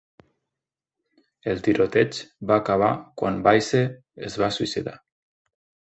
[1.51, 2.21] El tiroteig
[2.53, 2.89] va acabar
[3.23, 3.85] quan Weise
[4.31, 4.99] es va suïcidar.